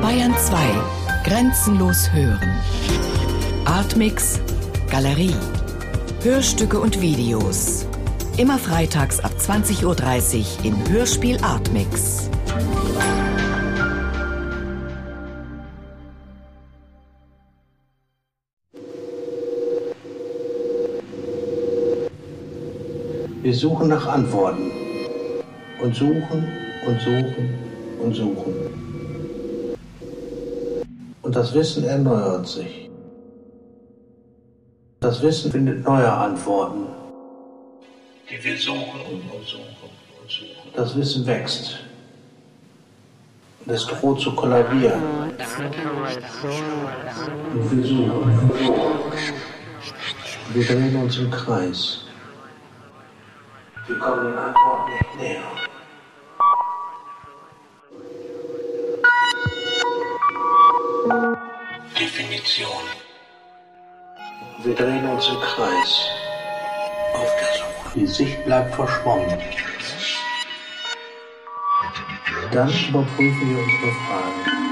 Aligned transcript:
Bayern 0.00 0.34
2. 0.36 0.56
Grenzenlos 1.24 2.12
hören. 2.12 2.60
Artmix. 3.64 4.40
Galerie. 4.90 5.34
Hörstücke 6.24 6.80
und 6.80 7.00
Videos. 7.00 7.86
Immer 8.38 8.58
freitags 8.58 9.20
ab 9.20 9.30
20.30 9.38 9.84
Uhr 9.84 10.64
im 10.64 10.88
Hörspiel 10.88 11.38
Artmix. 11.42 12.28
Wir 23.42 23.54
suchen 23.54 23.88
nach 23.88 24.06
Antworten 24.06 24.72
und 25.80 25.94
suchen 25.94 26.48
und 26.86 27.00
suchen 27.00 27.71
und 28.02 28.14
suchen. 28.14 28.54
Und 31.22 31.36
das 31.36 31.54
Wissen 31.54 31.84
erneuert 31.84 32.46
sich. 32.46 32.90
Das 35.00 35.22
Wissen 35.22 35.50
findet 35.50 35.84
neue 35.84 36.12
Antworten, 36.12 36.86
die 38.30 38.42
wir 38.44 38.56
suchen 38.56 39.00
und 39.10 39.46
suchen 39.46 39.76
und 40.20 40.30
suchen. 40.30 40.72
Das 40.74 40.96
Wissen 40.96 41.26
wächst. 41.26 41.78
Und 43.64 43.72
es 43.72 43.86
droht 43.86 44.20
zu 44.20 44.34
kollabieren. 44.34 45.00
Und 47.54 47.70
wir 47.70 47.84
suchen. 47.84 48.50
Wir 50.54 50.66
drehen 50.66 50.96
uns 50.96 51.18
im 51.18 51.30
Kreis. 51.30 52.04
Wir 53.86 53.98
kommen 53.98 54.26
den 54.26 54.38
Antworten 54.38 54.92
nicht 54.92 55.20
näher. 55.20 55.61
Wir 64.64 64.76
drehen 64.76 65.04
uns 65.10 65.26
im 65.26 65.40
Kreis. 65.40 66.06
Auf 67.14 67.28
der 67.40 67.48
Suche. 67.58 67.98
Die 67.98 68.06
Sicht 68.06 68.44
bleibt 68.44 68.72
verschwommen. 68.72 69.26
Dann 72.52 72.68
überprüfen 72.68 73.50
wir 73.50 73.58
unsere 73.58 73.92
Fragen. 74.06 74.62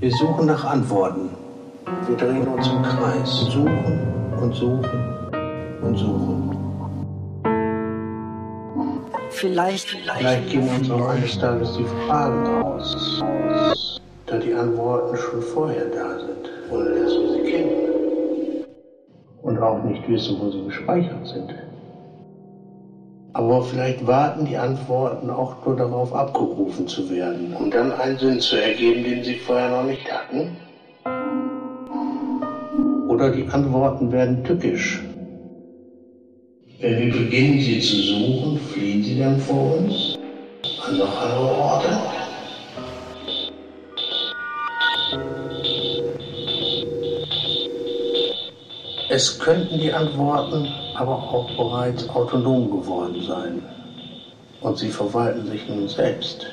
Wir 0.00 0.10
suchen 0.12 0.46
nach 0.46 0.64
Antworten. 0.64 1.28
Wir 2.06 2.16
drehen 2.16 2.48
uns 2.48 2.66
im 2.66 2.82
Kreis, 2.82 3.30
suchen 3.50 4.32
und 4.40 4.54
suchen 4.54 5.30
und 5.82 5.96
suchen. 5.98 6.61
Vielleicht, 9.32 9.88
Vielleicht 9.88 10.50
gehen 10.50 10.68
uns 10.68 10.90
auch 10.90 11.08
eines 11.08 11.38
Tages 11.38 11.76
die 11.76 11.84
Fragen 12.06 12.46
aus, 12.62 13.20
da 14.26 14.38
die 14.38 14.54
Antworten 14.54 15.16
schon 15.16 15.42
vorher 15.42 15.86
da 15.86 16.18
sind, 16.18 16.50
ohne 16.70 16.90
dass 16.90 17.12
wir 17.12 17.32
sie 17.32 17.50
kennen. 17.50 18.64
Und 19.42 19.58
auch 19.58 19.82
nicht 19.82 20.08
wissen, 20.08 20.38
wo 20.40 20.50
sie 20.50 20.64
gespeichert 20.64 21.26
sind. 21.26 21.54
Aber 23.32 23.62
vielleicht 23.62 24.06
warten 24.06 24.44
die 24.44 24.56
Antworten 24.56 25.30
auch 25.30 25.64
nur 25.64 25.76
darauf, 25.76 26.14
abgerufen 26.14 26.86
zu 26.86 27.08
werden, 27.10 27.56
um 27.58 27.70
dann 27.70 27.90
einen 27.92 28.18
Sinn 28.18 28.40
zu 28.40 28.56
ergeben, 28.62 29.02
den 29.02 29.24
sie 29.24 29.36
vorher 29.36 29.70
noch 29.70 29.84
nicht 29.84 30.06
hatten. 30.12 30.56
Oder 33.08 33.30
die 33.30 33.48
Antworten 33.48 34.12
werden 34.12 34.44
tückisch. 34.44 35.02
Wenn 36.82 36.98
wir 36.98 37.12
beginnen, 37.12 37.60
sie 37.60 37.78
zu 37.78 37.94
suchen, 37.94 38.58
fliehen 38.58 39.04
sie 39.04 39.16
dann 39.16 39.38
vor 39.38 39.76
uns 39.76 40.18
an 40.84 40.98
noch 40.98 41.22
andere 41.22 41.56
Orte. 41.56 41.88
Es 49.10 49.38
könnten 49.38 49.78
die 49.78 49.92
Antworten 49.92 50.66
aber 50.96 51.14
auch 51.14 51.56
bereits 51.56 52.08
autonom 52.08 52.68
geworden 52.68 53.22
sein 53.28 53.62
und 54.60 54.76
sie 54.76 54.90
verwalten 54.90 55.46
sich 55.46 55.68
nun 55.68 55.86
selbst. 55.86 56.44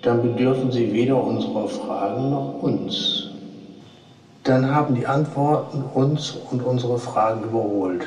Dann 0.00 0.22
bedürfen 0.22 0.72
sie 0.72 0.90
weder 0.94 1.22
unserer 1.22 1.68
Fragen 1.68 2.30
noch 2.30 2.62
uns. 2.62 3.28
Dann 4.44 4.74
haben 4.74 4.94
die 4.94 5.06
Antworten 5.06 5.84
uns 5.92 6.38
und 6.50 6.62
unsere 6.62 6.98
Fragen 6.98 7.44
überholt. 7.44 8.06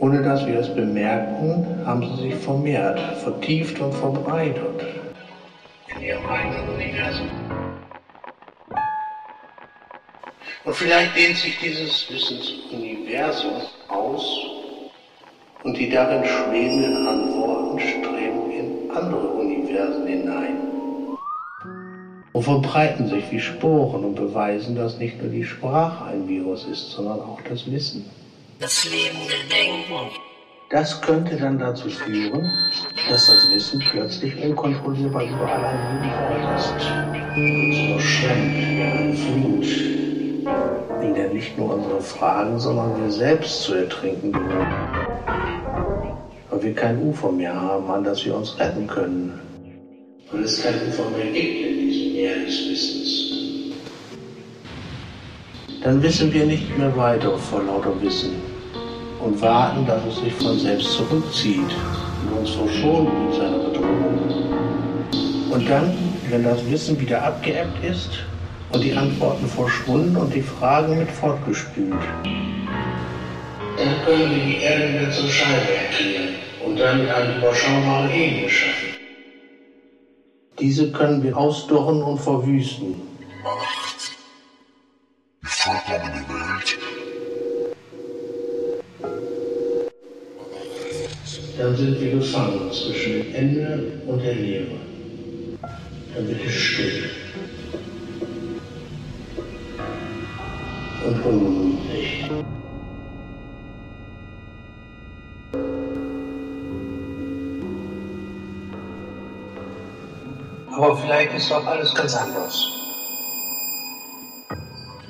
Ohne 0.00 0.22
dass 0.22 0.46
wir 0.46 0.60
es 0.60 0.72
bemerkten, 0.72 1.84
haben 1.84 2.02
sie 2.02 2.28
sich 2.28 2.34
vermehrt, 2.36 3.00
vertieft 3.22 3.80
und 3.80 3.92
verbreitert 3.92 4.84
in 5.96 6.02
ihrem 6.04 6.24
eigenen 6.26 6.68
Universum. 6.68 7.28
Und 10.64 10.76
vielleicht 10.76 11.16
dehnt 11.16 11.36
sich 11.36 11.58
dieses 11.58 12.08
Wissensuniversum 12.10 13.62
aus 13.88 14.38
und 15.64 15.76
die 15.76 15.90
darin 15.90 16.24
schwebenden 16.24 17.08
Antworten 17.08 17.80
streben 17.80 18.50
in 18.52 18.90
andere 18.90 19.28
Universen 19.28 20.06
hinein 20.06 20.58
und 22.32 22.42
verbreiten 22.42 23.08
sich 23.08 23.32
wie 23.32 23.40
Sporen 23.40 24.04
und 24.04 24.14
beweisen, 24.14 24.76
dass 24.76 24.98
nicht 24.98 25.20
nur 25.20 25.32
die 25.32 25.44
Sprache 25.44 26.04
ein 26.04 26.28
Virus 26.28 26.66
ist, 26.66 26.90
sondern 26.90 27.20
auch 27.20 27.40
das 27.48 27.68
Wissen. 27.68 28.08
Das 28.58 28.84
lebende 28.90 29.34
Denken. 29.50 30.10
Das 30.70 31.00
könnte 31.00 31.36
dann 31.36 31.58
dazu 31.58 31.88
führen, 31.88 32.52
dass 33.08 33.26
das 33.26 33.50
Wissen 33.54 33.82
plötzlich 33.90 34.36
unkontrollierbar 34.44 35.22
überall 35.22 35.64
ein 35.64 36.56
ist. 36.56 36.72
Und 37.36 37.72
so 37.72 37.92
überschwemmt 37.92 38.54
wie 38.54 38.82
eine 38.82 39.14
Flut, 39.14 41.02
in 41.02 41.14
der 41.14 41.28
nicht 41.30 41.56
nur 41.56 41.74
unsere 41.74 42.02
Fragen, 42.02 42.58
sondern 42.58 43.00
wir 43.00 43.10
selbst 43.10 43.62
zu 43.62 43.74
ertrinken 43.74 44.32
drohen. 44.32 44.66
Weil 46.50 46.62
wir 46.62 46.74
kein 46.74 47.00
Ufer 47.02 47.32
mehr 47.32 47.54
haben, 47.54 47.90
an 47.90 48.04
das 48.04 48.24
wir 48.26 48.34
uns 48.34 48.58
retten 48.58 48.86
können. 48.86 49.40
Weil 50.30 50.42
es 50.42 50.62
kein 50.62 50.74
Ufer 50.88 51.08
mehr 51.10 51.32
gibt 51.32 51.66
in 51.66 51.88
diesem 51.88 52.12
Meer 52.12 52.34
des 52.44 52.68
Wissens. 52.68 53.07
Dann 55.82 56.02
wissen 56.02 56.32
wir 56.32 56.44
nicht 56.44 56.76
mehr 56.76 56.96
weiter 56.96 57.38
vor 57.38 57.62
lauter 57.62 57.92
Wissen 58.02 58.42
und 59.20 59.40
warten, 59.40 59.86
dass 59.86 60.04
es 60.06 60.16
sich 60.16 60.32
von 60.34 60.58
selbst 60.58 60.92
zurückzieht 60.92 61.70
und 62.26 62.38
uns 62.40 62.50
verschont 62.50 63.26
mit 63.26 63.34
seiner 63.36 63.58
Bedrohung. 63.58 64.18
Und 65.50 65.70
dann, 65.70 65.96
wenn 66.30 66.42
das 66.42 66.68
Wissen 66.68 67.00
wieder 67.00 67.22
abgeebbt 67.22 67.84
ist 67.84 68.10
und 68.72 68.82
die 68.82 68.92
Antworten 68.92 69.46
verschwunden 69.46 70.16
und 70.16 70.34
die 70.34 70.42
Fragen 70.42 70.98
mit 70.98 71.10
fortgespült, 71.12 71.94
dann 73.76 74.04
können 74.04 74.30
wir 74.30 74.44
die 74.44 74.56
Erde 74.56 74.88
wieder 74.94 75.10
zur 75.12 75.28
Scheibe 75.28 75.74
erklären 75.74 76.34
und 76.66 76.78
damit 76.78 77.08
eine 77.08 77.38
überschaubare 77.38 78.12
Ebene 78.12 78.48
schaffen. 78.48 78.88
Diese 80.58 80.90
können 80.90 81.22
wir 81.22 81.36
ausdorren 81.36 82.02
und 82.02 82.18
verwüsten. 82.18 82.96
Dann 91.58 91.76
sind 91.76 92.00
wir 92.00 92.12
gefangen 92.12 92.70
zwischen 92.72 93.12
dem 93.14 93.34
Ende 93.34 93.92
und 94.06 94.22
der 94.22 94.34
Leere. 94.34 94.76
Dann 96.14 96.28
wird 96.28 96.40
es 96.46 96.52
still. 96.52 97.10
Und 101.04 101.24
ungemütlich. 101.24 102.24
Aber 110.70 110.96
vielleicht 110.96 111.34
ist 111.34 111.50
auch 111.50 111.66
alles 111.66 111.92
ganz 111.92 112.14
anders. 112.14 112.77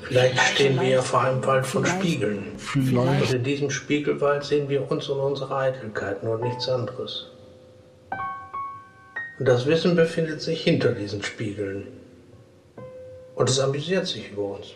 Vielleicht 0.09 0.39
stehen 0.39 0.81
wir 0.81 0.89
ja 0.89 1.01
vor 1.03 1.21
einem 1.21 1.45
Wald 1.45 1.67
von 1.67 1.85
Spiegeln. 1.85 2.55
Und 2.75 3.31
in 3.31 3.43
diesem 3.43 3.69
Spiegelwald 3.69 4.43
sehen 4.43 4.67
wir 4.67 4.89
uns 4.89 5.07
und 5.07 5.19
unsere 5.19 5.55
Eitelkeiten 5.55 6.27
und 6.27 6.41
nichts 6.41 6.67
anderes. 6.67 7.27
Und 9.37 9.47
das 9.47 9.67
Wissen 9.67 9.95
befindet 9.95 10.41
sich 10.41 10.63
hinter 10.63 10.93
diesen 10.93 11.21
Spiegeln. 11.21 11.87
Und 13.35 13.49
es 13.51 13.59
amüsiert 13.59 14.07
sich 14.07 14.31
über 14.31 14.55
uns. 14.55 14.69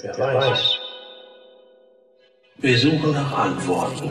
Wer, 0.00 0.16
weiß. 0.16 0.78
Wir 2.56 2.78
suchen 2.78 3.12
nach 3.12 3.38
Antworten. 3.38 4.10